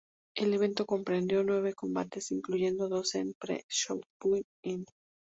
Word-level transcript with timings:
El 0.35 0.55
evento 0.55 0.87
comprendió 0.87 1.43
nueve 1.43 1.75
combates, 1.75 2.31
incluyendo 2.31 2.89
dos 2.89 3.13
en 3.13 3.27
el 3.27 3.35
pre-show 3.39 4.01
Buy 4.19 4.43
In. 4.63 4.83